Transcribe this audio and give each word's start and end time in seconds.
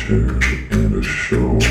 feature 0.00 0.38
and 0.70 0.94
a 0.94 1.02
short. 1.02 1.62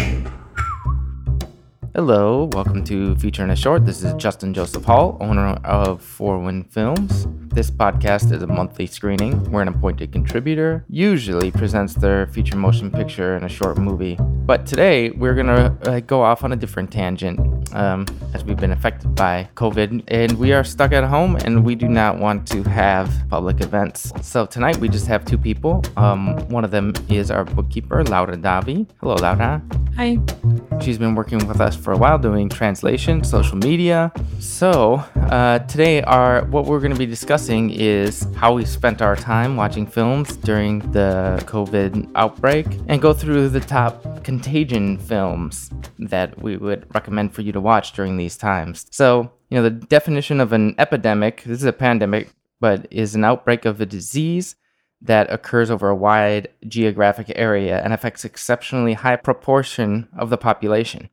Hello, 1.95 2.49
welcome 2.53 2.83
to 2.85 3.15
Feature 3.15 3.43
in 3.43 3.49
a 3.49 3.55
Short. 3.55 3.85
This 3.85 4.03
is 4.03 4.13
Justin 4.13 4.53
Joseph 4.53 4.85
Hall, 4.85 5.17
owner 5.19 5.59
of 5.63 6.01
Four 6.01 6.39
Wind 6.39 6.71
Films. 6.71 7.27
This 7.47 7.71
podcast 7.71 8.31
is 8.31 8.43
a 8.43 8.47
monthly 8.47 8.85
screening 8.85 9.51
where 9.51 9.63
an 9.63 9.67
appointed 9.67 10.11
contributor 10.11 10.85
usually 10.87 11.49
presents 11.49 11.95
their 11.95 12.27
feature 12.27 12.55
motion 12.55 12.91
picture 12.91 13.35
in 13.35 13.43
a 13.43 13.49
short 13.49 13.77
movie. 13.77 14.17
But 14.19 14.65
today 14.65 15.09
we're 15.09 15.35
gonna 15.35 15.77
uh, 15.83 15.99
go 16.01 16.21
off 16.21 16.43
on 16.43 16.53
a 16.53 16.55
different 16.55 16.91
tangent 16.91 17.58
um, 17.73 18.05
as 18.33 18.43
we've 18.43 18.57
been 18.57 18.71
affected 18.71 19.15
by 19.15 19.47
COVID 19.55 20.03
and 20.07 20.37
we 20.37 20.53
are 20.53 20.63
stuck 20.63 20.91
at 20.91 21.03
home 21.03 21.35
and 21.37 21.63
we 21.65 21.75
do 21.75 21.87
not 21.87 22.17
want 22.17 22.47
to 22.49 22.63
have 22.63 23.11
public 23.29 23.61
events. 23.61 24.11
So 24.21 24.45
tonight 24.45 24.77
we 24.77 24.89
just 24.89 25.07
have 25.07 25.25
two 25.25 25.37
people. 25.37 25.83
Um, 25.97 26.37
one 26.49 26.63
of 26.63 26.71
them 26.71 26.93
is 27.09 27.31
our 27.31 27.45
bookkeeper, 27.45 28.03
Laura 28.03 28.37
Davi. 28.37 28.87
Hello, 28.99 29.15
Laura. 29.15 29.61
Hi. 29.95 30.17
She's 30.81 30.97
been 30.97 31.13
working 31.13 31.45
with 31.45 31.59
us 31.59 31.75
for 31.75 31.91
a 31.91 31.97
while 31.97 32.17
doing 32.17 32.47
translation, 32.47 33.23
social 33.23 33.57
media. 33.57 34.11
So 34.39 35.03
uh, 35.29 35.59
today, 35.59 36.01
our 36.03 36.45
what 36.45 36.65
we're 36.65 36.79
going 36.79 36.93
to 36.93 36.97
be 36.97 37.05
discussing 37.05 37.69
is 37.71 38.25
how 38.35 38.53
we 38.53 38.63
spent 38.63 39.01
our 39.01 39.15
time 39.15 39.57
watching 39.57 39.85
films 39.85 40.37
during 40.37 40.79
the 40.91 41.43
COVID 41.45 42.09
outbreak, 42.15 42.65
and 42.87 43.01
go 43.01 43.11
through 43.11 43.49
the 43.49 43.59
top 43.59 44.23
contagion 44.23 44.97
films 44.97 45.69
that 45.97 46.41
we 46.41 46.55
would 46.55 46.85
recommend 46.95 47.33
for 47.33 47.41
you 47.41 47.51
to 47.51 47.58
watch 47.59 47.93
during 47.93 48.17
these 48.17 48.37
times. 48.37 48.85
So 48.91 49.31
you 49.49 49.57
know 49.57 49.63
the 49.63 49.71
definition 49.71 50.39
of 50.39 50.53
an 50.53 50.75
epidemic. 50.77 51.43
This 51.43 51.59
is 51.59 51.65
a 51.65 51.73
pandemic, 51.73 52.29
but 52.59 52.87
is 52.91 53.15
an 53.15 53.23
outbreak 53.23 53.65
of 53.65 53.81
a 53.81 53.85
disease 53.85 54.55
that 55.01 55.31
occurs 55.31 55.71
over 55.71 55.89
a 55.89 55.95
wide 55.95 56.49
geographic 56.67 57.31
area 57.35 57.81
and 57.83 57.93
affects 57.93 58.25
exceptionally 58.25 58.93
high 58.93 59.15
proportion 59.15 60.07
of 60.17 60.29
the 60.29 60.37
population. 60.37 61.09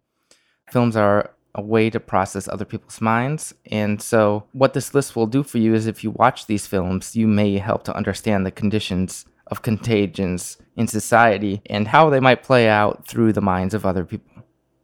Films 0.71 0.97
are 0.97 1.31
a 1.55 1.63
way 1.63 1.89
to 1.89 1.99
process 1.99 2.49
other 2.49 2.65
people's 2.65 3.01
minds. 3.01 3.55
And 3.67 4.01
so, 4.03 4.45
what 4.53 4.75
this 4.75 4.95
list 4.95 5.17
will 5.17 5.27
do 5.27 5.43
for 5.43 5.59
you 5.59 5.75
is 5.75 5.87
if 5.87 6.05
you 6.05 6.11
watch 6.11 6.47
these 6.47 6.67
films, 6.67 7.17
you 7.17 7.27
may 7.27 7.59
help 7.59 7.85
to 7.85 7.97
understand 7.97 8.45
the 8.45 8.51
conditions 8.51 9.25
of 9.47 9.63
contagions 9.63 10.59
in 10.77 10.87
society 10.87 11.63
and 11.67 11.89
how 11.89 12.11
they 12.11 12.21
might 12.21 12.43
play 12.43 12.69
out 12.69 13.07
through 13.07 13.33
the 13.33 13.41
minds 13.41 13.75
of 13.75 13.87
other 13.87 14.05
people. 14.05 14.36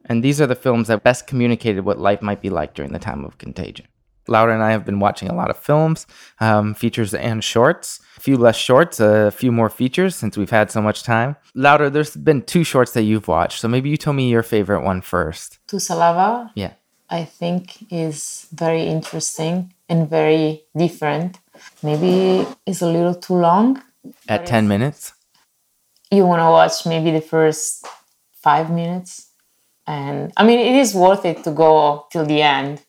And 0.06 0.22
these 0.22 0.40
are 0.40 0.46
the 0.46 0.54
films 0.54 0.88
that 0.88 1.02
best 1.04 1.26
communicated 1.26 1.84
what 1.84 1.98
life 1.98 2.22
might 2.22 2.40
be 2.40 2.50
like 2.50 2.74
during 2.74 2.92
the 2.92 2.98
time 2.98 3.24
of 3.24 3.38
contagion. 3.38 3.86
Laura 4.28 4.54
and 4.54 4.62
I 4.62 4.70
have 4.70 4.84
been 4.84 5.00
watching 5.00 5.28
a 5.28 5.34
lot 5.34 5.50
of 5.50 5.56
films, 5.58 6.06
um, 6.40 6.74
features, 6.74 7.12
and 7.12 7.42
shorts. 7.42 8.00
A 8.16 8.20
few 8.20 8.36
less 8.36 8.56
shorts, 8.56 9.00
a 9.00 9.30
few 9.32 9.50
more 9.50 9.68
features 9.68 10.14
since 10.14 10.36
we've 10.36 10.50
had 10.50 10.70
so 10.70 10.80
much 10.80 11.02
time. 11.02 11.36
Laura, 11.54 11.90
there's 11.90 12.16
been 12.16 12.42
two 12.42 12.62
shorts 12.62 12.92
that 12.92 13.02
you've 13.02 13.26
watched, 13.26 13.60
so 13.60 13.66
maybe 13.68 13.90
you 13.90 13.96
tell 13.96 14.12
me 14.12 14.30
your 14.30 14.44
favorite 14.44 14.82
one 14.84 15.00
first. 15.00 15.58
Tusalava, 15.66 16.50
Yeah. 16.54 16.74
I 17.10 17.24
think, 17.24 17.92
is 17.92 18.46
very 18.52 18.84
interesting 18.86 19.74
and 19.88 20.08
very 20.08 20.62
different. 20.76 21.38
Maybe 21.82 22.46
it's 22.64 22.80
a 22.80 22.86
little 22.86 23.14
too 23.14 23.34
long. 23.34 23.82
At 24.28 24.46
10 24.46 24.66
minutes? 24.66 25.12
You 26.10 26.26
want 26.26 26.40
to 26.40 26.50
watch 26.50 26.86
maybe 26.86 27.10
the 27.10 27.20
first 27.20 27.86
five 28.32 28.70
minutes. 28.70 29.28
And 29.86 30.32
I 30.36 30.44
mean, 30.44 30.58
it 30.58 30.76
is 30.76 30.94
worth 30.94 31.24
it 31.24 31.44
to 31.44 31.50
go 31.50 32.06
till 32.10 32.24
the 32.24 32.42
end 32.42 32.82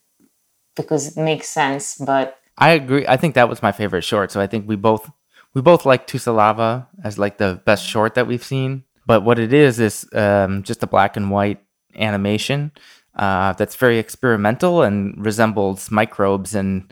because 0.76 1.16
it 1.16 1.22
makes 1.22 1.50
sense. 1.50 1.98
But 1.98 2.38
I 2.58 2.72
agree. 2.72 3.06
I 3.08 3.18
think 3.18 3.36
that 3.36 3.50
was 3.50 3.62
my 3.62 3.72
favorite 3.72 4.04
short, 4.04 4.32
so 4.32 4.40
I 4.40 4.48
think 4.48 4.68
we 4.68 4.76
both 4.76 5.10
we 5.54 5.62
both 5.62 5.86
like 5.86 6.08
Tusalava 6.08 6.88
as 7.04 7.18
like 7.18 7.38
the 7.38 7.62
best 7.66 7.86
short 7.86 8.16
that 8.16 8.28
we've 8.28 8.44
seen. 8.44 8.84
But 9.06 9.24
what 9.24 9.40
it 9.40 9.54
is 9.54 9.80
is 9.80 10.08
um, 10.14 10.64
just 10.64 10.84
a 10.84 10.88
black 10.88 11.18
and 11.18 11.30
white 11.30 11.62
animation 11.96 12.72
uh, 13.16 13.54
that's 13.54 13.76
very 13.76 14.00
experimental 14.00 14.82
and 14.82 15.24
resembles 15.24 15.92
microbes 15.92 16.56
and 16.56 16.92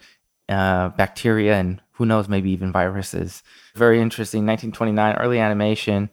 uh, 0.49 0.89
bacteria 0.89 1.55
and 1.55 1.81
who 1.93 2.05
knows, 2.05 2.27
maybe 2.27 2.51
even 2.51 2.71
viruses. 2.71 3.43
Very 3.75 4.01
interesting, 4.01 4.45
1929 4.45 5.15
early 5.15 5.39
animation. 5.39 6.09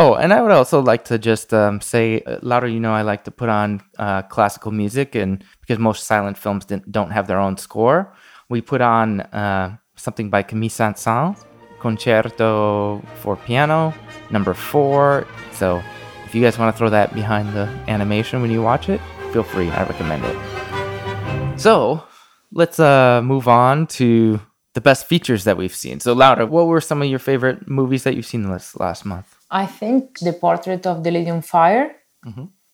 Oh, 0.00 0.14
and 0.14 0.32
I 0.32 0.40
would 0.40 0.52
also 0.52 0.80
like 0.80 1.04
to 1.06 1.18
just 1.18 1.52
um, 1.52 1.80
say, 1.80 2.20
uh, 2.20 2.38
Laura, 2.42 2.70
you 2.70 2.78
know, 2.78 2.92
I 2.92 3.02
like 3.02 3.24
to 3.24 3.32
put 3.32 3.48
on 3.48 3.82
uh, 3.98 4.22
classical 4.22 4.70
music, 4.70 5.16
and 5.16 5.42
because 5.60 5.80
most 5.80 6.04
silent 6.04 6.38
films 6.38 6.66
don't 6.66 7.10
have 7.10 7.26
their 7.26 7.40
own 7.40 7.56
score, 7.56 8.14
we 8.48 8.60
put 8.60 8.80
on 8.80 9.22
uh, 9.22 9.76
something 9.96 10.30
by 10.30 10.44
Camille 10.44 10.70
Saint-Saëns, 10.70 11.44
Concerto 11.80 13.02
for 13.16 13.34
Piano, 13.36 13.92
number 14.30 14.54
four. 14.54 15.26
So 15.52 15.82
if 16.24 16.32
you 16.32 16.42
guys 16.42 16.58
want 16.58 16.72
to 16.72 16.78
throw 16.78 16.90
that 16.90 17.12
behind 17.12 17.52
the 17.52 17.66
animation 17.88 18.40
when 18.40 18.52
you 18.52 18.62
watch 18.62 18.88
it, 18.88 19.00
feel 19.32 19.42
free. 19.42 19.68
I 19.68 19.82
recommend 19.82 20.24
it. 20.24 21.60
So 21.60 22.04
let's 22.52 22.78
uh, 22.78 23.20
move 23.22 23.48
on 23.48 23.88
to 23.98 24.40
the 24.74 24.80
best 24.80 25.06
features 25.08 25.42
that 25.42 25.56
we've 25.56 25.74
seen. 25.74 25.98
So, 25.98 26.12
Laura, 26.12 26.46
what 26.46 26.68
were 26.68 26.80
some 26.80 27.02
of 27.02 27.08
your 27.08 27.18
favorite 27.18 27.68
movies 27.68 28.04
that 28.04 28.14
you've 28.14 28.26
seen 28.26 28.48
this 28.48 28.76
last 28.76 29.04
month? 29.04 29.37
I 29.50 29.66
think 29.66 30.18
The 30.20 30.32
Portrait 30.32 30.86
of 30.86 31.02
the 31.04 31.10
Lady 31.10 31.30
on 31.30 31.42
Fire. 31.42 31.94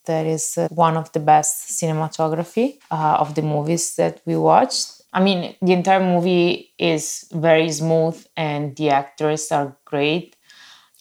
that 0.06 0.26
is 0.26 0.58
uh, 0.58 0.68
one 0.70 0.96
of 0.96 1.10
the 1.12 1.20
best 1.20 1.70
cinematography 1.70 2.78
uh, 2.90 3.16
of 3.20 3.34
the 3.34 3.42
movies 3.42 3.96
that 3.96 4.20
we 4.26 4.36
watched. 4.36 5.02
I 5.12 5.22
mean, 5.22 5.54
the 5.62 5.72
entire 5.72 6.00
movie 6.00 6.72
is 6.78 7.26
very 7.32 7.70
smooth 7.70 8.16
and 8.36 8.76
the 8.76 8.90
actors 8.90 9.50
are 9.52 9.76
great. 9.84 10.36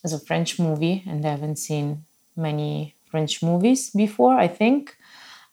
It's 0.03 0.13
a 0.13 0.19
French 0.19 0.59
movie, 0.59 1.03
and 1.07 1.25
I 1.25 1.31
haven't 1.31 1.57
seen 1.57 2.05
many 2.35 2.95
French 3.09 3.41
movies 3.41 3.89
before, 3.89 4.37
I 4.37 4.47
think. 4.47 4.95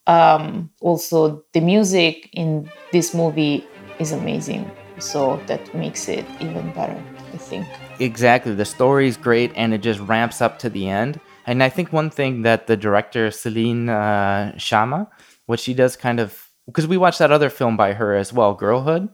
Um, 0.07 0.71
also, 0.81 1.45
the 1.53 1.61
music 1.61 2.31
in 2.33 2.71
this 2.93 3.15
movie 3.15 3.65
is 3.99 4.13
amazing, 4.13 4.71
so 4.99 5.41
that 5.47 5.73
makes 5.75 6.09
it 6.09 6.27
even 6.41 6.73
better, 6.73 7.01
I 7.33 7.37
think. 7.37 7.67
Exactly. 8.01 8.55
The 8.55 8.65
story 8.65 9.07
is 9.07 9.17
great 9.17 9.53
and 9.55 9.75
it 9.75 9.83
just 9.83 10.01
ramps 10.01 10.41
up 10.41 10.59
to 10.61 10.71
the 10.71 10.89
end. 10.89 11.21
And 11.47 11.63
I 11.63 11.69
think 11.69 11.93
one 11.93 12.11
thing 12.11 12.43
that 12.43 12.67
the 12.67 12.77
director, 12.77 13.31
Celine 13.31 13.89
uh, 13.89 14.53
Sciamma, 14.57 15.09
what 15.47 15.61
she 15.61 15.75
does 15.75 15.97
kind 15.97 16.21
of, 16.21 16.49
because 16.67 16.87
we 16.87 16.97
watched 16.97 17.19
that 17.19 17.33
other 17.33 17.51
film 17.51 17.77
by 17.77 17.93
her 17.95 18.15
as 18.15 18.33
well, 18.33 18.55
Girlhood, 18.55 19.09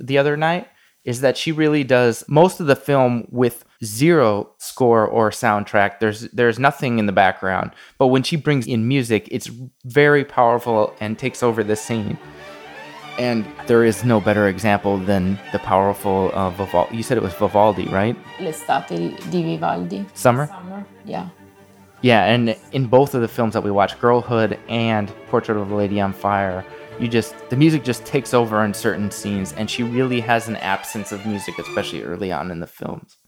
the 0.00 0.18
other 0.18 0.36
night, 0.36 0.68
is 1.04 1.20
that 1.20 1.36
she 1.36 1.50
really 1.50 1.82
does 1.82 2.24
most 2.28 2.60
of 2.60 2.68
the 2.68 2.76
film 2.76 3.26
with 3.30 3.64
zero 3.84 4.54
score 4.58 5.04
or 5.04 5.30
soundtrack. 5.30 5.98
There's 5.98 6.20
there's 6.30 6.60
nothing 6.60 7.00
in 7.00 7.06
the 7.06 7.12
background. 7.12 7.72
But 7.98 8.08
when 8.08 8.22
she 8.22 8.36
brings 8.36 8.68
in 8.68 8.86
music, 8.86 9.26
it's 9.32 9.50
very 9.84 10.24
powerful 10.24 10.94
and 11.00 11.18
takes 11.18 11.42
over 11.42 11.64
the 11.64 11.74
scene. 11.74 12.18
And 13.18 13.46
there 13.66 13.84
is 13.84 14.04
no 14.04 14.20
better 14.20 14.48
example 14.48 14.98
than 14.98 15.38
the 15.52 15.58
powerful 15.58 16.30
uh, 16.34 16.50
Vivaldi. 16.50 16.96
You 16.96 17.02
said 17.02 17.16
it 17.16 17.22
was 17.22 17.34
Vivaldi, 17.34 17.86
right? 17.88 18.16
L'estate 18.40 19.16
di 19.30 19.42
Vivaldi. 19.42 20.06
Summer? 20.14 20.46
Summer, 20.46 20.86
yeah. 21.04 21.28
Yeah, 22.00 22.24
and 22.24 22.56
in 22.72 22.86
both 22.86 23.14
of 23.14 23.20
the 23.20 23.28
films 23.28 23.54
that 23.54 23.62
we 23.62 23.70
watched, 23.70 24.00
Girlhood 24.00 24.58
and 24.68 25.08
Portrait 25.28 25.56
of 25.56 25.70
a 25.70 25.74
Lady 25.74 26.00
on 26.00 26.12
Fire, 26.12 26.64
you 26.98 27.06
just 27.06 27.34
the 27.48 27.56
music 27.56 27.84
just 27.84 28.04
takes 28.04 28.34
over 28.34 28.64
in 28.64 28.74
certain 28.74 29.10
scenes, 29.10 29.52
and 29.52 29.70
she 29.70 29.82
really 29.82 30.20
has 30.20 30.48
an 30.48 30.56
absence 30.56 31.12
of 31.12 31.24
music, 31.24 31.58
especially 31.58 32.02
early 32.02 32.32
on 32.32 32.50
in 32.50 32.60
the 32.60 32.66
films. 32.66 33.18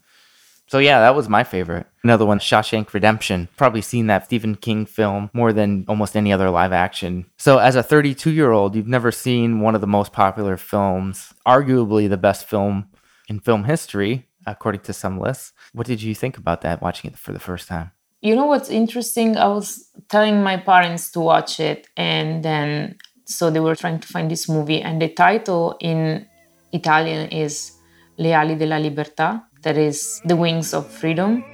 So 0.67 0.79
yeah, 0.79 1.01
that 1.01 1.15
was 1.15 1.29
my 1.29 1.45
favorite. 1.45 1.87
Another 2.03 2.27
one, 2.27 2.39
Shawshank 2.39 2.93
Redemption. 2.93 3.49
Probably 3.57 3.83
seen 3.83 4.07
that 4.07 4.25
Stephen 4.25 4.55
King 4.55 4.87
film 4.87 5.31
more 5.33 5.53
than 5.53 5.85
almost 5.89 6.17
any 6.17 6.33
other 6.33 6.51
live 6.51 6.73
action. 6.73 7.27
So 7.39 7.59
as 7.59 7.77
a 7.77 7.83
32 7.83 8.31
year 8.31 8.51
old, 8.51 8.75
you've 8.75 8.89
never 8.89 9.13
seen 9.13 9.61
one 9.61 9.75
of 9.75 9.81
the 9.81 9.87
most 9.87 10.13
popular 10.13 10.57
films, 10.57 11.35
arguably 11.47 12.09
the 12.09 12.17
best 12.17 12.47
film 12.47 12.89
in 13.29 13.41
film 13.41 13.65
history, 13.65 14.27
according 14.47 14.83
to 14.83 14.93
some 14.93 15.19
lists. 15.19 15.53
What 15.73 15.87
did 15.87 16.03
you 16.03 16.15
think 16.15 16.37
about 16.39 16.63
that 16.63 16.83
watching 16.83 17.11
it 17.11 17.19
for 17.19 17.33
the 17.33 17.41
first 17.41 17.69
time? 17.69 17.91
You 18.21 18.35
know 18.35 18.47
what's 18.47 18.71
interesting? 18.71 19.37
I 19.37 19.49
was 19.49 19.91
telling 20.09 20.43
my 20.43 20.57
parents 20.57 21.11
to 21.13 21.21
watch 21.21 21.61
it, 21.61 21.89
and 21.95 22.43
then 22.43 22.97
so 23.27 23.51
they 23.51 23.61
were 23.61 23.77
trying 23.77 24.01
to 24.01 24.09
find 24.09 24.31
this 24.31 24.49
movie, 24.49 24.81
and 24.81 25.01
the 25.01 25.09
title 25.09 25.77
in 25.81 26.27
Italian 26.73 27.29
is 27.29 27.73
Le 28.17 28.33
ali 28.33 28.57
della 28.57 28.79
libertà, 28.79 29.45
that 29.65 29.77
is 29.77 30.21
the 30.25 30.37
wings 30.37 30.73
of 30.73 30.87
freedom. 30.87 31.45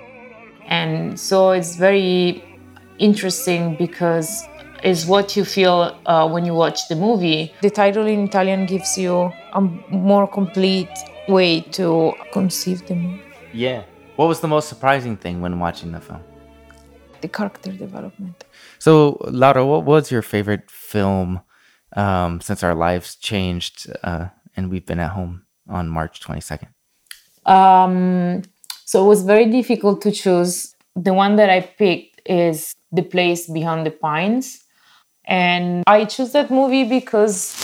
And 0.66 1.18
so 1.18 1.50
it's 1.50 1.76
very 1.76 2.44
interesting 2.98 3.76
because 3.76 4.44
it's 4.84 5.06
what 5.06 5.36
you 5.36 5.44
feel 5.44 5.98
uh, 6.06 6.28
when 6.28 6.44
you 6.44 6.54
watch 6.54 6.88
the 6.88 6.96
movie. 6.96 7.52
The 7.62 7.70
title 7.70 8.06
in 8.06 8.24
Italian 8.24 8.66
gives 8.66 8.96
you 8.96 9.32
a 9.52 9.60
more 9.60 10.26
complete 10.28 10.90
way 11.28 11.60
to 11.72 12.12
conceive 12.32 12.86
the 12.86 12.94
movie. 12.94 13.22
Yeah. 13.52 13.84
What 14.16 14.26
was 14.26 14.40
the 14.40 14.48
most 14.48 14.68
surprising 14.68 15.16
thing 15.16 15.40
when 15.40 15.58
watching 15.58 15.92
the 15.92 16.00
film? 16.00 16.22
the 17.20 17.28
character 17.28 17.72
development. 17.72 18.44
So, 18.78 19.18
Laura, 19.28 19.64
what 19.64 19.84
was 19.84 20.10
your 20.10 20.22
favorite 20.22 20.70
film 20.70 21.40
um, 21.96 22.40
since 22.40 22.62
our 22.62 22.74
lives 22.74 23.16
changed 23.16 23.90
uh, 24.02 24.28
and 24.56 24.70
we've 24.70 24.86
been 24.86 24.98
at 24.98 25.10
home 25.10 25.42
on 25.68 25.88
March 25.88 26.20
22nd? 26.20 26.68
Um, 27.46 28.42
so 28.84 29.04
it 29.04 29.08
was 29.08 29.22
very 29.22 29.46
difficult 29.46 30.02
to 30.02 30.10
choose 30.10 30.74
the 30.96 31.14
one 31.14 31.36
that 31.36 31.50
I 31.50 31.60
picked 31.60 32.20
is 32.26 32.74
The 32.92 33.02
Place 33.02 33.46
Behind 33.48 33.86
the 33.86 33.90
Pines. 33.90 34.64
And 35.24 35.84
I 35.86 36.04
choose 36.04 36.32
that 36.32 36.50
movie 36.50 36.84
because 36.84 37.54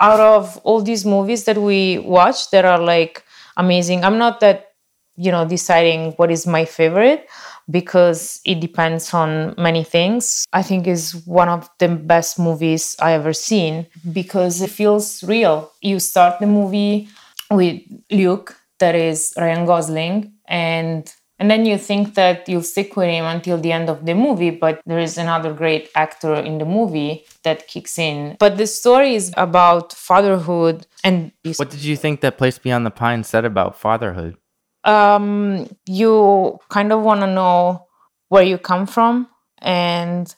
out 0.00 0.20
of 0.20 0.58
all 0.64 0.82
these 0.82 1.04
movies 1.04 1.44
that 1.44 1.58
we 1.58 1.98
watch 1.98 2.50
that 2.50 2.64
are 2.64 2.80
like 2.80 3.24
amazing, 3.56 4.04
I'm 4.04 4.18
not 4.18 4.40
that, 4.40 4.72
you 5.16 5.30
know, 5.30 5.46
deciding 5.46 6.12
what 6.12 6.30
is 6.30 6.46
my 6.46 6.64
favorite 6.64 7.28
because 7.70 8.40
it 8.44 8.60
depends 8.60 9.14
on 9.14 9.54
many 9.56 9.84
things. 9.84 10.44
I 10.52 10.62
think 10.62 10.86
is 10.86 11.14
one 11.26 11.48
of 11.48 11.70
the 11.78 11.88
best 11.88 12.38
movies 12.38 12.96
I 13.00 13.12
ever 13.12 13.32
seen 13.32 13.86
because 14.12 14.60
it 14.60 14.70
feels 14.70 15.22
real. 15.22 15.70
You 15.80 16.00
start 16.00 16.40
the 16.40 16.46
movie 16.46 17.08
with 17.50 17.82
Luke, 18.10 18.56
that 18.82 18.96
is 18.96 19.32
Ryan 19.38 19.64
Gosling, 19.64 20.32
and 20.46 21.02
and 21.38 21.50
then 21.50 21.64
you 21.64 21.78
think 21.78 22.14
that 22.14 22.48
you'll 22.48 22.68
stick 22.74 22.96
with 22.96 23.08
him 23.08 23.24
until 23.24 23.58
the 23.58 23.72
end 23.72 23.88
of 23.88 24.04
the 24.06 24.14
movie, 24.14 24.50
but 24.50 24.80
there 24.86 24.98
is 24.98 25.18
another 25.18 25.52
great 25.52 25.88
actor 25.94 26.34
in 26.34 26.58
the 26.58 26.64
movie 26.64 27.24
that 27.42 27.66
kicks 27.66 27.98
in. 27.98 28.36
But 28.38 28.58
the 28.58 28.66
story 28.66 29.14
is 29.14 29.32
about 29.36 29.92
fatherhood 29.92 30.86
and. 31.04 31.32
What 31.56 31.70
did 31.70 31.84
you 31.84 31.96
think 31.96 32.20
that 32.20 32.38
Place 32.38 32.58
Beyond 32.58 32.84
the 32.84 32.90
Pines 32.90 33.28
said 33.28 33.44
about 33.44 33.78
fatherhood? 33.78 34.36
Um, 34.84 35.68
you 35.86 36.58
kind 36.68 36.92
of 36.92 37.02
want 37.02 37.20
to 37.20 37.28
know 37.28 37.86
where 38.28 38.42
you 38.42 38.58
come 38.58 38.86
from 38.86 39.28
and 39.58 40.34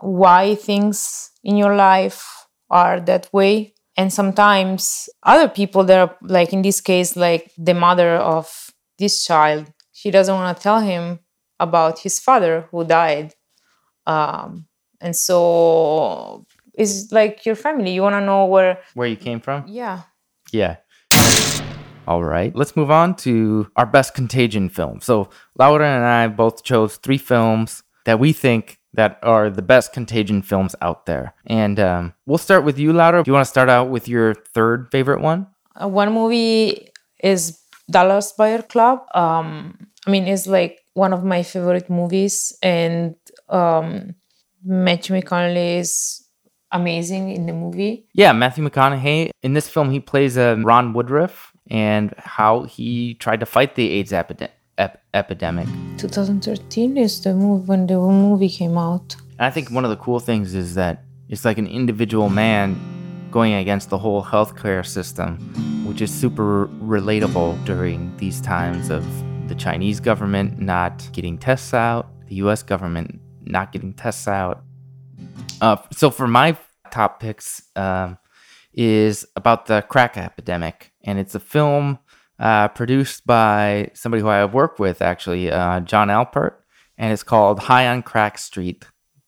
why 0.00 0.54
things 0.54 1.30
in 1.42 1.56
your 1.56 1.74
life 1.74 2.46
are 2.70 3.00
that 3.00 3.28
way. 3.32 3.74
And 4.00 4.10
sometimes 4.10 5.10
other 5.24 5.46
people 5.46 5.84
that 5.84 5.98
are, 5.98 6.16
like 6.22 6.54
in 6.54 6.62
this 6.62 6.80
case, 6.80 7.16
like 7.16 7.52
the 7.58 7.74
mother 7.74 8.14
of 8.14 8.70
this 8.98 9.26
child, 9.26 9.70
she 9.92 10.10
doesn't 10.10 10.34
want 10.34 10.56
to 10.56 10.62
tell 10.62 10.80
him 10.80 11.18
about 11.58 11.98
his 11.98 12.18
father 12.18 12.66
who 12.70 12.82
died. 12.82 13.34
Um, 14.06 14.68
and 15.02 15.14
so 15.14 16.46
it's 16.72 17.12
like 17.12 17.44
your 17.44 17.54
family 17.54 17.92
you 17.92 18.00
want 18.00 18.14
to 18.14 18.22
know 18.22 18.46
where 18.46 18.80
where 18.94 19.06
you 19.06 19.16
came 19.16 19.38
from? 19.38 19.64
Yeah. 19.68 20.04
Yeah. 20.50 20.76
All 22.08 22.24
right 22.24 22.56
let's 22.56 22.74
move 22.76 22.90
on 22.90 23.16
to 23.16 23.70
our 23.76 23.84
best 23.84 24.14
contagion 24.14 24.70
film. 24.70 25.02
So 25.02 25.28
laura 25.58 25.86
and 25.86 26.04
i 26.04 26.26
both 26.26 26.64
chose 26.64 26.96
three 26.96 27.18
films 27.18 27.82
that 28.06 28.18
we 28.18 28.32
think 28.32 28.79
that 28.94 29.18
are 29.22 29.50
the 29.50 29.62
best 29.62 29.92
contagion 29.92 30.42
films 30.42 30.74
out 30.82 31.06
there. 31.06 31.34
And 31.46 31.78
um, 31.78 32.14
we'll 32.26 32.38
start 32.38 32.64
with 32.64 32.78
you 32.78 32.92
laura. 32.92 33.22
Do 33.22 33.28
you 33.28 33.32
want 33.32 33.44
to 33.44 33.50
start 33.50 33.68
out 33.68 33.90
with 33.90 34.08
your 34.08 34.34
third 34.34 34.88
favorite 34.90 35.20
one? 35.20 35.46
Uh, 35.80 35.88
one 35.88 36.12
movie 36.12 36.90
is 37.22 37.60
dallas 37.90 38.32
buyer 38.32 38.62
club. 38.62 39.00
Um, 39.14 39.88
I 40.06 40.10
mean, 40.10 40.26
it's 40.26 40.46
like 40.46 40.80
one 40.94 41.12
of 41.12 41.24
my 41.24 41.42
favorite 41.42 41.88
movies, 41.90 42.56
and 42.62 43.14
um, 43.48 44.14
Matthew 44.64 45.16
McConaughey 45.16 45.78
is 45.78 46.24
amazing 46.72 47.30
in 47.30 47.46
the 47.46 47.52
movie. 47.52 48.06
Yeah, 48.14 48.32
Matthew 48.32 48.68
McConaughey. 48.68 49.30
In 49.42 49.54
this 49.54 49.68
film 49.68 49.90
he 49.90 50.00
plays 50.00 50.36
a 50.36 50.52
um, 50.52 50.64
Ron 50.64 50.94
Woodroof 50.94 51.50
and 51.68 52.14
how 52.16 52.64
he 52.64 53.14
tried 53.14 53.40
to 53.40 53.46
fight 53.46 53.74
the 53.74 53.90
AIDS 53.90 54.12
epidemic. 54.12 54.54
Ep- 54.80 55.02
epidemic. 55.12 55.68
2013 55.98 56.96
is 56.96 57.20
the 57.20 57.34
movie 57.34 57.66
when 57.66 57.86
the 57.86 57.98
movie 57.98 58.48
came 58.48 58.78
out. 58.78 59.14
And 59.38 59.46
I 59.46 59.50
think 59.50 59.70
one 59.70 59.84
of 59.84 59.90
the 59.90 59.96
cool 59.98 60.20
things 60.20 60.54
is 60.54 60.74
that 60.74 61.04
it's 61.28 61.44
like 61.44 61.58
an 61.58 61.66
individual 61.66 62.30
man 62.30 62.80
going 63.30 63.52
against 63.52 63.90
the 63.90 63.98
whole 63.98 64.24
healthcare 64.24 64.84
system, 64.86 65.36
which 65.86 66.00
is 66.00 66.10
super 66.10 66.68
relatable 66.82 67.62
during 67.66 68.16
these 68.16 68.40
times 68.40 68.88
of 68.88 69.04
the 69.48 69.54
Chinese 69.54 70.00
government 70.00 70.58
not 70.58 71.06
getting 71.12 71.36
tests 71.36 71.74
out, 71.74 72.08
the 72.28 72.36
US 72.36 72.62
government 72.62 73.20
not 73.42 73.72
getting 73.72 73.92
tests 73.92 74.26
out. 74.26 74.62
Uh, 75.60 75.76
so 75.92 76.10
for 76.10 76.26
my 76.26 76.56
top 76.90 77.20
picks 77.20 77.62
um, 77.76 78.16
is 78.72 79.26
about 79.36 79.66
the 79.66 79.82
crack 79.82 80.16
epidemic, 80.16 80.90
and 81.04 81.18
it's 81.18 81.34
a 81.34 81.40
film 81.40 81.98
uh, 82.40 82.68
produced 82.68 83.26
by 83.26 83.90
somebody 83.94 84.22
who 84.22 84.28
I 84.28 84.38
have 84.38 84.54
worked 84.54 84.80
with, 84.80 85.02
actually, 85.02 85.50
uh, 85.50 85.80
Jon 85.80 86.08
Alpert, 86.08 86.54
and 86.96 87.12
it's 87.12 87.22
called 87.22 87.60
High 87.60 87.86
on 87.86 88.02
Crack 88.02 88.38
Street: 88.38 88.86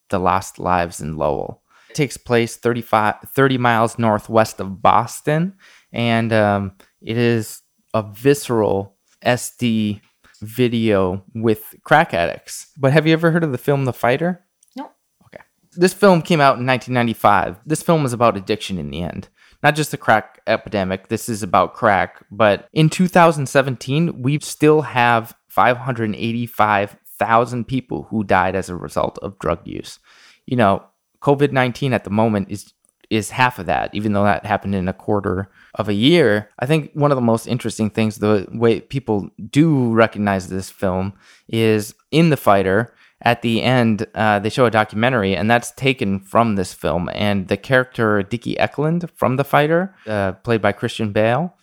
The 0.09 0.19
Lost 0.19 0.59
Lives 0.59 0.99
in 0.99 1.15
Lowell. 1.15 1.61
It 1.89 1.95
takes 1.95 2.17
place 2.17 2.57
35, 2.57 3.15
30 3.27 3.57
miles 3.59 3.99
northwest 3.99 4.59
of 4.59 4.81
Boston, 4.81 5.53
and 5.91 6.33
um, 6.33 6.75
it 7.01 7.17
is 7.17 7.61
a 7.93 8.01
visceral 8.01 8.97
SD 9.23 10.01
video 10.41 11.23
with 11.35 11.75
crack 11.83 12.13
addicts. 12.13 12.71
But 12.77 12.93
have 12.93 13.05
you 13.05 13.13
ever 13.13 13.29
heard 13.29 13.43
of 13.43 13.51
the 13.51 13.57
film 13.59 13.85
The 13.85 13.93
Fighter? 13.93 14.43
No. 14.75 14.89
Okay. 15.27 15.43
This 15.73 15.93
film 15.93 16.23
came 16.23 16.41
out 16.41 16.57
in 16.57 16.65
1995. 16.65 17.59
This 17.65 17.83
film 17.83 18.05
is 18.05 18.13
about 18.13 18.37
addiction 18.37 18.79
in 18.79 18.89
the 18.89 19.03
end. 19.03 19.29
Not 19.63 19.75
just 19.75 19.91
the 19.91 19.97
crack 19.97 20.41
epidemic, 20.45 21.07
this 21.07 21.29
is 21.29 21.41
about 21.41 21.73
crack. 21.73 22.25
But 22.29 22.67
in 22.73 22.89
2017, 22.89 24.21
we 24.21 24.39
still 24.39 24.81
have 24.81 25.33
585,000 25.47 27.65
people 27.65 28.07
who 28.09 28.25
died 28.25 28.55
as 28.55 28.69
a 28.69 28.75
result 28.75 29.17
of 29.19 29.39
drug 29.39 29.65
use. 29.65 29.99
You 30.45 30.57
know, 30.57 30.83
COVID 31.21 31.53
19 31.53 31.93
at 31.93 32.03
the 32.03 32.09
moment 32.09 32.51
is 32.51 32.73
is 33.09 33.29
half 33.29 33.59
of 33.59 33.65
that, 33.67 33.93
even 33.93 34.13
though 34.13 34.23
that 34.23 34.45
happened 34.45 34.73
in 34.73 34.87
a 34.87 34.93
quarter 34.93 35.51
of 35.75 35.87
a 35.87 35.93
year. 35.93 36.49
I 36.57 36.65
think 36.65 36.91
one 36.93 37.11
of 37.11 37.15
the 37.15 37.21
most 37.21 37.45
interesting 37.47 37.91
things, 37.91 38.17
the 38.17 38.47
way 38.51 38.81
people 38.81 39.29
do 39.49 39.93
recognize 39.93 40.47
this 40.47 40.71
film, 40.71 41.13
is 41.47 41.93
in 42.11 42.31
The 42.31 42.37
Fighter. 42.37 42.95
At 43.23 43.41
the 43.41 43.63
end, 43.63 44.05
uh, 44.15 44.39
they 44.39 44.49
show 44.49 44.65
a 44.65 44.71
documentary, 44.71 45.33
and 45.33 45.49
that's 45.49 45.71
taken 45.71 46.19
from 46.19 46.55
this 46.55 46.73
film. 46.73 47.09
And 47.13 47.47
the 47.47 47.55
character 47.55 48.21
Dickie 48.21 48.59
Eklund 48.59 49.09
from 49.15 49.37
The 49.37 49.45
Fighter, 49.45 49.95
uh, 50.05 50.33
played 50.33 50.61
by 50.61 50.73
Christian 50.73 51.13
Bale, 51.13 51.55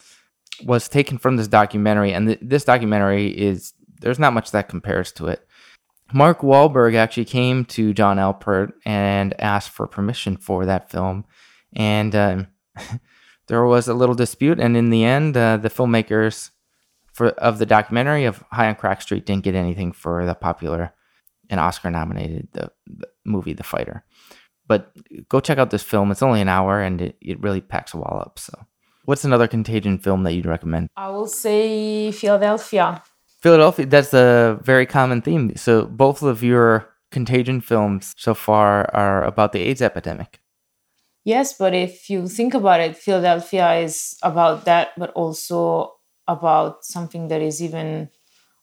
was 0.65 0.89
taken 0.89 1.19
from 1.19 1.37
this 1.37 1.49
documentary. 1.49 2.15
And 2.15 2.29
th- 2.29 2.39
this 2.41 2.65
documentary 2.65 3.29
is, 3.29 3.75
there's 4.01 4.19
not 4.19 4.33
much 4.33 4.53
that 4.53 4.71
compares 4.71 5.13
to 5.13 5.27
it. 5.27 5.47
Mark 6.15 6.41
Wahlberg 6.41 6.95
actually 6.95 7.27
came 7.27 7.67
to 7.67 7.93
Jon 7.93 8.17
Alpert 8.17 8.73
and 8.87 9.39
asked 9.39 9.71
for 9.71 9.87
permission 9.87 10.39
for 10.39 10.65
that 10.65 10.91
film. 10.91 11.27
And 11.75 12.17
um, 12.17 12.47
there 13.49 13.65
was 13.67 13.87
a 13.87 13.95
little 13.95 14.15
dispute, 14.15 14.59
and 14.59 14.79
in 14.79 14.89
the 14.89 15.05
end, 15.05 15.37
uh, 15.37 15.59
the 15.59 15.69
filmmakers 15.69 16.51
for 17.13 17.29
of 17.31 17.59
the 17.59 17.67
documentary 17.67 18.25
of 18.25 18.43
High 18.51 18.69
on 18.69 18.77
Crack 18.77 19.03
Street 19.03 19.27
didn't 19.27 19.45
get 19.45 19.55
anything 19.55 19.93
for 19.93 20.25
the 20.25 20.35
popular 20.35 20.95
and 21.51 21.61
Oscar-nominated 21.61 22.49
the, 22.53 22.71
the 22.87 23.09
movie 23.25 23.53
The 23.53 23.65
Fighter. 23.65 24.05
But 24.67 24.93
go 25.29 25.41
check 25.41 25.59
out 25.59 25.71
this 25.71 25.83
film. 25.83 26.11
It's 26.13 26.23
only 26.23 26.41
an 26.41 26.49
hour, 26.49 26.81
and 26.81 27.03
it, 27.03 27.17
it 27.21 27.43
really 27.43 27.61
packs 27.61 27.93
a 27.93 27.99
wall 27.99 28.23
up. 28.25 28.39
So, 28.39 28.53
what's 29.05 29.25
another 29.25 29.49
Contagion 29.49 29.99
film 29.99 30.23
that 30.23 30.33
you'd 30.33 30.47
recommend? 30.47 30.89
I 30.97 31.11
will 31.11 31.27
say 31.27 32.13
Philadelphia. 32.13 33.03
Philadelphia. 33.43 33.87
That's 33.87 34.15
a 34.15 34.61
very 34.63 34.87
common 34.87 35.23
theme. 35.23 35.57
So, 35.57 35.87
both 35.87 36.23
of 36.23 36.45
your 36.45 36.89
Contagion 37.11 37.61
films 37.61 38.15
so 38.17 38.33
far 38.33 38.89
are 38.95 39.25
about 39.25 39.53
the 39.53 39.59
AIDS 39.59 39.83
epidemic. 39.83 40.39
Yes, 41.25 41.53
but 41.53 41.75
if 41.75 42.09
you 42.09 42.29
think 42.29 42.55
about 42.55 42.81
it, 42.81 42.97
Philadelphia 42.97 43.75
is 43.75 44.17
about 44.23 44.65
that, 44.67 44.91
but 44.97 45.11
also 45.11 45.95
about 46.29 46.85
something 46.85 47.27
that 47.29 47.43
is 47.43 47.61
even 47.61 48.09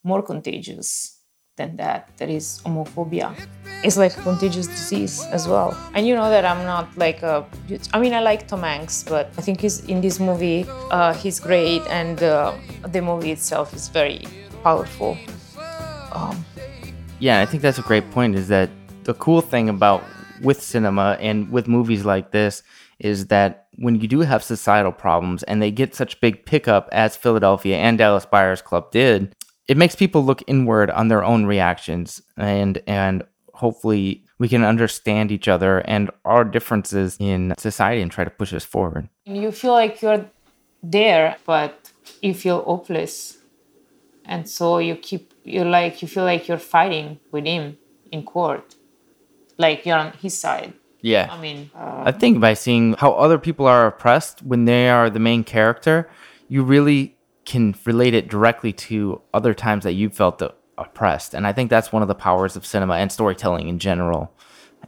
more 0.03 0.23
contagious 0.23 1.16
than 1.57 1.75
that, 1.75 2.09
that 2.17 2.29
is 2.29 2.61
homophobia. 2.65 3.35
It's 3.83 3.97
like 3.97 4.15
a 4.17 4.21
contagious 4.21 4.67
disease 4.67 5.23
as 5.31 5.47
well. 5.47 5.77
And 5.93 6.07
you 6.07 6.15
know 6.15 6.29
that 6.29 6.45
I'm 6.45 6.63
not 6.65 6.97
like 6.97 7.21
a, 7.23 7.45
I 7.93 7.99
mean, 7.99 8.13
I 8.13 8.21
like 8.21 8.47
Tom 8.47 8.61
Hanks, 8.61 9.03
but 9.03 9.31
I 9.37 9.41
think 9.41 9.59
he's 9.59 9.81
in 9.85 10.01
this 10.01 10.19
movie, 10.19 10.65
uh, 10.91 11.13
he's 11.13 11.39
great, 11.39 11.81
and 11.89 12.23
uh, 12.23 12.53
the 12.87 13.01
movie 13.01 13.31
itself 13.31 13.73
is 13.73 13.89
very 13.89 14.25
powerful. 14.63 15.17
Um, 16.13 16.45
yeah, 17.19 17.41
I 17.41 17.45
think 17.45 17.61
that's 17.61 17.79
a 17.79 17.83
great 17.83 18.09
point. 18.11 18.35
Is 18.35 18.47
that 18.47 18.69
the 19.03 19.13
cool 19.15 19.41
thing 19.41 19.69
about 19.69 20.03
with 20.41 20.61
cinema 20.61 21.17
and 21.19 21.51
with 21.51 21.67
movies 21.67 22.05
like 22.05 22.31
this 22.31 22.63
is 22.99 23.27
that 23.27 23.67
when 23.75 23.99
you 24.01 24.07
do 24.07 24.21
have 24.21 24.43
societal 24.43 24.91
problems 24.91 25.43
and 25.43 25.61
they 25.61 25.71
get 25.71 25.93
such 25.93 26.19
big 26.19 26.45
pickup 26.45 26.89
as 26.91 27.15
Philadelphia 27.15 27.77
and 27.77 27.97
Dallas 27.97 28.25
Buyers 28.25 28.61
Club 28.61 28.91
did, 28.91 29.35
it 29.67 29.77
makes 29.77 29.95
people 29.95 30.23
look 30.23 30.43
inward 30.47 30.89
on 30.91 31.07
their 31.07 31.23
own 31.23 31.45
reactions 31.45 32.21
and 32.37 32.81
and 32.87 33.23
hopefully 33.53 34.23
we 34.39 34.47
can 34.47 34.63
understand 34.63 35.31
each 35.31 35.47
other 35.47 35.79
and 35.79 36.11
our 36.23 36.43
differences 36.43 37.17
in 37.19 37.53
society 37.57 38.01
and 38.01 38.11
try 38.11 38.23
to 38.23 38.29
push 38.29 38.53
us 38.53 38.63
forward. 38.63 39.09
You 39.25 39.51
feel 39.51 39.71
like 39.71 40.01
you're 40.01 40.29
there, 40.83 41.37
but 41.45 41.91
you 42.21 42.35
feel 42.35 42.63
hopeless. 42.63 43.39
And 44.25 44.47
so 44.47 44.77
you 44.77 44.95
keep 44.95 45.33
you 45.43 45.63
like 45.63 46.01
you 46.01 46.07
feel 46.07 46.23
like 46.23 46.47
you're 46.47 46.59
fighting 46.59 47.19
with 47.31 47.45
him 47.45 47.77
in 48.11 48.23
court 48.23 48.75
like 49.57 49.85
you're 49.85 49.97
on 49.97 50.11
his 50.13 50.37
side. 50.37 50.73
Yeah. 51.01 51.27
I 51.31 51.39
mean, 51.39 51.71
uh, 51.75 52.03
I 52.05 52.11
think 52.11 52.39
by 52.39 52.53
seeing 52.53 52.93
how 52.93 53.13
other 53.13 53.37
people 53.37 53.65
are 53.65 53.87
oppressed 53.87 54.41
when 54.43 54.65
they 54.65 54.89
are 54.89 55.09
the 55.09 55.19
main 55.19 55.43
character, 55.43 56.09
you 56.47 56.63
really 56.63 57.16
can 57.47 57.73
relate 57.85 58.13
it 58.13 58.27
directly 58.27 58.73
to 58.73 59.21
other 59.33 59.53
times 59.53 59.85
that 59.85 59.93
you 59.93 60.09
felt 60.09 60.43
oppressed. 60.77 61.33
And 61.33 61.47
I 61.47 61.53
think 61.53 61.69
that's 61.69 61.93
one 61.93 62.01
of 62.01 62.09
the 62.09 62.13
powers 62.13 62.57
of 62.57 62.65
cinema 62.65 62.95
and 62.95 63.09
storytelling 63.09 63.69
in 63.69 63.79
general. 63.79 64.33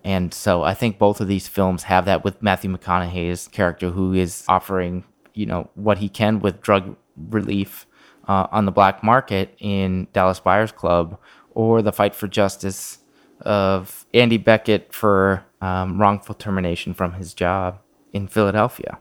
And 0.04 0.34
so 0.34 0.64
I 0.64 0.74
think 0.74 1.00
both 1.00 1.22
of 1.22 1.30
these 1.30 1.48
films 1.48 1.84
have 1.84 2.04
that 2.04 2.26
with 2.26 2.44
Matthew 2.44 2.70
McConaughey's 2.70 3.48
character, 3.48 3.92
who 3.92 4.14
is 4.14 4.44
offering, 4.50 5.06
you 5.34 5.46
know, 5.46 5.70
what 5.76 6.00
he 6.00 6.10
can 6.10 6.42
with 6.42 6.62
drug 6.62 6.98
relief 7.30 7.88
uh, 8.28 8.48
on 8.52 8.66
the 8.66 8.74
black 8.74 9.04
market 9.04 9.56
in 9.60 10.10
Dallas 10.12 10.42
Buyers 10.42 10.74
Club, 10.74 11.18
or 11.52 11.82
the 11.82 11.94
fight 11.94 12.14
for 12.14 12.28
justice 12.28 13.00
of 13.40 14.06
Andy 14.14 14.38
Beckett 14.38 14.94
for 14.94 15.46
um, 15.62 16.00
wrongful 16.00 16.36
termination 16.36 16.94
from 16.94 17.14
his 17.14 17.34
job 17.34 17.80
in 18.12 18.28
Philadelphia. 18.28 19.00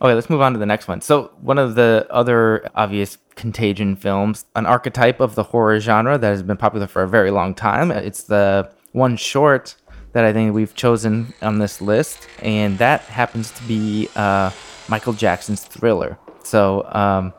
Okay, 0.00 0.12
let's 0.12 0.28
move 0.28 0.42
on 0.42 0.52
to 0.52 0.58
the 0.58 0.66
next 0.66 0.88
one. 0.88 1.00
So, 1.00 1.30
one 1.40 1.58
of 1.58 1.74
the 1.74 2.06
other 2.10 2.68
obvious 2.74 3.16
contagion 3.34 3.96
films, 3.96 4.44
an 4.54 4.66
archetype 4.66 5.20
of 5.20 5.34
the 5.34 5.42
horror 5.42 5.80
genre 5.80 6.18
that 6.18 6.28
has 6.28 6.42
been 6.42 6.58
popular 6.58 6.86
for 6.86 7.02
a 7.02 7.08
very 7.08 7.30
long 7.30 7.54
time. 7.54 7.90
It's 7.90 8.24
the 8.24 8.70
one 8.92 9.16
short 9.16 9.74
that 10.12 10.24
I 10.24 10.32
think 10.32 10.54
we've 10.54 10.74
chosen 10.74 11.32
on 11.40 11.58
this 11.58 11.80
list, 11.80 12.28
and 12.40 12.76
that 12.78 13.02
happens 13.02 13.50
to 13.52 13.62
be 13.64 14.08
uh, 14.16 14.50
Michael 14.88 15.14
Jackson's 15.14 15.62
Thriller. 15.62 16.18
So, 16.42 16.86
um, 16.92 17.32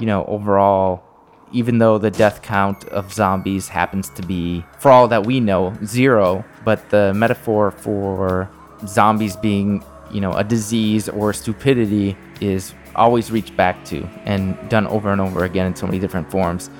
you 0.00 0.06
know, 0.06 0.24
overall, 0.26 1.04
even 1.52 1.78
though 1.78 1.98
the 1.98 2.10
death 2.10 2.42
count 2.42 2.84
of 2.86 3.12
zombies 3.12 3.68
happens 3.68 4.08
to 4.10 4.22
be, 4.22 4.64
for 4.78 4.90
all 4.90 5.06
that 5.08 5.26
we 5.26 5.38
know, 5.38 5.72
zero, 5.84 6.44
but 6.64 6.90
the 6.90 7.12
metaphor 7.14 7.70
for 7.70 8.50
zombies 8.86 9.36
being 9.36 9.84
you 10.12 10.20
know 10.20 10.32
a 10.32 10.44
disease 10.44 11.08
or 11.08 11.32
stupidity 11.32 12.16
is 12.40 12.74
always 12.94 13.30
reached 13.30 13.56
back 13.56 13.84
to 13.86 14.06
and 14.24 14.56
done 14.68 14.86
over 14.86 15.10
and 15.10 15.20
over 15.20 15.44
again 15.44 15.66
in 15.66 15.74
so 15.74 15.86
many 15.86 15.98
different 15.98 16.30
forms. 16.30 16.70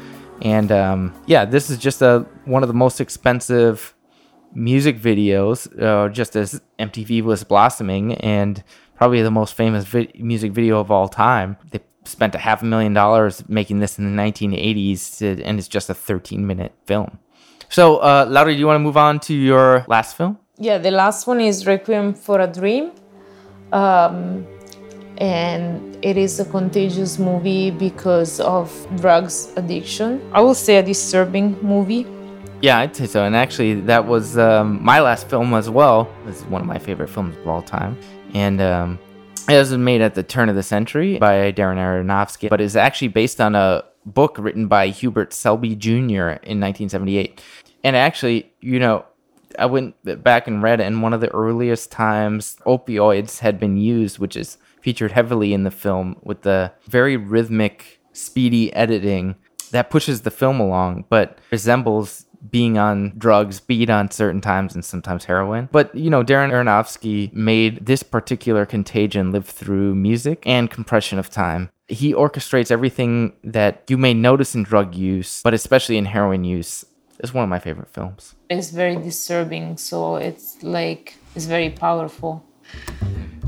And 0.43 0.71
um, 0.73 1.15
yeah 1.27 1.45
this 1.45 1.71
is 1.71 1.79
just 1.79 2.03
a 2.03 2.27
one 2.45 2.63
of 2.63 2.69
the 2.69 2.75
most 2.75 3.01
expensive 3.01 3.95
music 4.55 4.99
videos 4.99 5.67
uh, 5.81 6.11
just 6.11 6.37
as 6.37 6.61
mtv 6.79 7.23
was 7.23 7.43
blossoming 7.43 8.15
and 8.17 8.63
probably 8.97 9.23
the 9.23 9.31
most 9.31 9.55
famous 9.55 9.85
vi- 9.85 10.13
music 10.19 10.53
video 10.53 10.79
of 10.79 10.91
all 10.91 11.09
time. 11.09 11.57
They 11.71 11.81
spent 12.05 12.35
a 12.35 12.39
half 12.39 12.63
a 12.63 12.65
million 12.65 12.93
dollars 12.93 13.43
making 13.49 13.79
this 13.79 13.99
in 13.99 14.05
the 14.05 14.23
1980s 14.23 15.19
to, 15.19 15.43
and 15.43 15.59
it's 15.59 15.69
just 15.69 15.89
a 15.89 15.95
13 15.95 16.47
minute 16.47 16.73
film. 16.87 17.19
So 17.69 17.97
uh, 17.99 18.27
laura 18.29 18.53
do 18.53 18.59
you 18.59 18.67
want 18.67 18.77
to 18.77 18.81
move 18.81 18.97
on 18.97 19.21
to 19.21 19.35
your 19.35 19.85
last 19.89 20.17
film? 20.17 20.39
Yeah 20.59 20.79
the 20.79 20.91
last 20.91 21.27
one 21.27 21.41
is 21.41 21.67
requiem 21.67 22.15
for 22.15 22.41
a 22.41 22.47
dream 22.47 22.93
um, 23.73 24.47
and 25.19 25.99
it 26.05 26.17
is 26.17 26.41
a 26.41 26.45
contagious 26.45 27.19
movie 27.19 27.71
because 27.71 28.41
of 28.41 28.71
drugs 28.97 29.53
addiction. 29.57 30.21
I 30.33 30.41
will 30.41 30.55
say 30.55 30.77
a 30.77 30.83
disturbing 30.83 31.61
movie. 31.63 32.07
Yeah, 32.61 32.79
I'd 32.79 32.95
say 32.95 33.07
so. 33.07 33.25
And 33.25 33.35
actually, 33.35 33.81
that 33.83 34.07
was 34.07 34.39
um, 34.39 34.83
my 34.83 35.01
last 35.01 35.29
film 35.29 35.53
as 35.55 35.69
well. 35.69 36.09
It's 36.27 36.43
one 36.43 36.61
of 36.61 36.67
my 36.67 36.79
favorite 36.79 37.09
films 37.09 37.37
of 37.37 37.49
all 37.49 37.63
time. 37.63 37.99
And 38.35 38.61
um, 38.61 38.99
it 39.49 39.57
was 39.57 39.73
made 39.73 40.01
at 40.01 40.15
the 40.15 40.23
turn 40.23 40.49
of 40.49 40.55
the 40.55 40.63
century 40.63 41.19
by 41.19 41.53
Darren 41.53 41.77
Aronofsky, 41.77 42.49
but 42.49 42.61
is 42.61 42.77
actually 42.77 43.09
based 43.09 43.41
on 43.41 43.55
a 43.55 43.85
book 44.07 44.37
written 44.39 44.69
by 44.69 44.89
Hubert 44.89 45.33
Selby 45.33 45.75
Jr. 45.75 46.39
in 46.47 46.61
1978. 46.61 47.41
And 47.85 47.97
actually, 47.97 48.53
you 48.61 48.79
know, 48.79 49.05
I 49.59 49.67
went 49.67 49.95
back 50.23 50.47
and 50.47 50.63
read, 50.63 50.81
and 50.81 51.03
one 51.03 51.13
of 51.13 51.21
the 51.21 51.33
earliest 51.33 51.91
times 51.91 52.57
opioids 52.67 53.41
had 53.41 53.59
been 53.59 53.77
used, 53.77 54.19
which 54.19 54.37
is 54.37 54.59
featured 54.81 55.13
heavily 55.13 55.53
in 55.53 55.65
the 55.65 55.71
film 55.71 56.17
with 56.23 56.43
the 56.43 56.73
very 56.85 57.17
rhythmic, 57.17 58.01
speedy 58.13 58.73
editing 58.75 59.37
that 59.71 59.91
pushes 59.91 60.23
the 60.23 60.31
film 60.31 60.61
along, 60.61 61.05
but 61.09 61.39
resembles 61.51 62.27
being 62.51 62.77
on 62.77 63.13
drugs, 63.17 63.61
beat 63.61 63.89
on 63.89 64.11
certain 64.11 64.41
times, 64.41 64.75
and 64.75 64.85
sometimes 64.85 65.25
heroin. 65.25 65.69
But, 65.71 65.95
you 65.95 66.11
know, 66.11 66.25
Darren 66.25 66.51
Aronofsky 66.51 67.33
made 67.33 67.87
this 67.87 68.03
particular 68.03 68.67
contagion 68.67 69.31
live 69.31 69.47
through 69.47 69.95
music 69.95 70.43
and 70.45 70.71
compression 70.71 71.19
of 71.19 71.31
time. 71.31 71.71
He 71.89 72.13
orchestrates 72.13 72.71
everything 72.71 73.35
that 73.45 73.85
you 73.89 73.97
may 73.97 74.15
notice 74.15 74.55
in 74.55 74.65
drug 74.65 74.95
use, 74.95 75.43
but 75.43 75.55
especially 75.55 75.97
in 75.97 76.07
heroin 76.07 76.45
use 76.45 76.85
it's 77.23 77.33
one 77.33 77.45
of 77.45 77.49
my 77.49 77.59
favorite 77.59 77.89
films. 77.89 78.35
It's 78.51 78.71
very 78.71 78.97
disturbing, 78.97 79.77
so 79.77 80.17
it's 80.17 80.63
like 80.63 81.17
it's 81.35 81.47
very 81.47 81.71
powerful. 81.71 82.45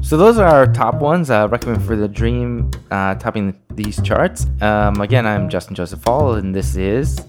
So 0.00 0.16
those 0.16 0.38
are 0.38 0.46
our 0.46 0.66
top 0.66 0.96
ones. 0.96 1.30
Uh, 1.30 1.48
recommend 1.50 1.82
for 1.84 1.96
the 1.96 2.08
Dream, 2.08 2.70
uh, 2.90 3.14
topping 3.16 3.58
these 3.70 4.00
charts. 4.02 4.46
Um, 4.60 5.00
again, 5.00 5.26
I'm 5.26 5.48
Justin 5.48 5.74
Joseph 5.74 6.04
Hall, 6.04 6.34
and 6.34 6.54
this 6.54 6.76
is 6.76 7.20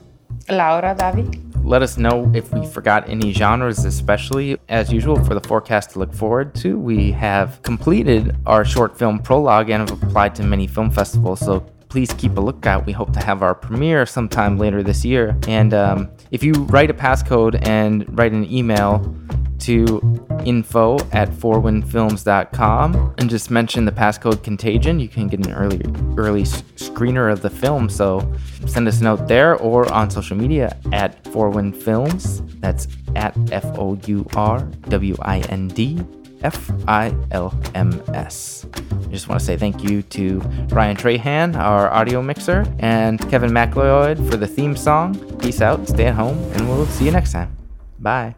Laura 0.50 0.94
Davi. 0.94 1.42
Let 1.64 1.82
us 1.82 1.98
know 1.98 2.32
if 2.36 2.54
we 2.54 2.64
forgot 2.68 3.10
any 3.10 3.34
genres, 3.34 3.86
especially 3.86 4.58
as 4.70 4.94
usual 4.94 5.24
for 5.24 5.34
the 5.34 5.42
forecast 5.42 5.92
to 5.92 6.00
look 6.00 6.14
forward 6.14 6.54
to. 6.56 6.78
We 6.78 7.12
have 7.14 7.60
completed 7.64 8.36
our 8.46 8.64
short 8.64 8.96
film 9.00 9.18
prologue 9.18 9.72
and 9.72 9.90
have 9.90 10.04
applied 10.04 10.36
to 10.36 10.44
many 10.44 10.68
film 10.68 10.92
festivals. 10.92 11.40
So 11.40 11.66
please 11.96 12.12
keep 12.18 12.38
a 12.38 12.42
lookout. 12.42 12.86
We 12.86 12.92
hope 12.92 13.14
to 13.14 13.24
have 13.24 13.42
our 13.42 13.56
premiere 13.56 14.06
sometime 14.06 14.58
later 14.58 14.84
this 14.84 15.06
year. 15.06 15.34
And 15.48 15.74
um, 15.74 16.10
if 16.30 16.44
you 16.44 16.52
write 16.52 16.90
a 16.90 16.94
passcode 16.94 17.66
and 17.66 18.06
write 18.20 18.34
an 18.34 18.44
email 18.52 19.16
to 19.60 20.02
info 20.44 20.98
at 21.14 21.30
fourwindfilms.com 21.30 23.16
and 23.18 23.30
just 23.30 23.50
mention 23.50 23.86
the 23.86 23.94
passcode 23.94 24.44
contagion, 24.44 25.00
you 25.00 25.08
can 25.08 25.30
get 25.30 25.46
an 25.46 25.54
early 25.54 25.82
early 26.18 26.44
screener 26.44 27.32
of 27.32 27.42
the 27.42 27.50
film. 27.50 27.88
So 27.88 28.30
send 28.68 28.90
us 28.90 29.00
a 29.00 29.06
note 29.06 29.30
there 29.30 29.56
or 29.56 29.90
on 29.94 30.10
social 30.10 30.36
media 30.36 30.78
at 30.92 31.24
fourwindfilms. 31.24 32.60
That's 32.60 32.90
at 33.16 33.38
F 33.54 33.64
O 33.80 33.98
U 34.06 34.28
R 34.36 34.60
W 34.90 35.16
I 35.22 35.40
N 35.48 35.70
D 35.70 36.04
F 36.44 36.72
I 36.88 37.16
L 37.32 37.54
M 37.74 38.02
S. 38.14 38.66
I 38.74 39.12
just 39.12 39.30
want 39.30 39.40
to 39.40 39.46
say 39.46 39.58
thank 39.58 39.84
you 39.84 40.02
to 40.04 40.40
Ryan 40.70 40.98
Trahan, 40.98 41.56
our 41.56 41.92
audio 41.92 42.22
mixer, 42.22 42.66
and 42.80 43.20
Kevin 43.30 43.54
MacLeod 43.54 44.18
for 44.30 44.38
the 44.38 44.48
theme 44.48 44.76
song. 44.76 45.16
Peace 45.40 45.62
out, 45.62 45.88
stay 45.88 46.06
at 46.06 46.16
home, 46.16 46.38
and 46.54 46.68
we'll 46.68 46.86
see 46.88 47.06
you 47.06 47.12
next 47.12 47.32
time. 47.32 47.56
Bye. 48.00 48.36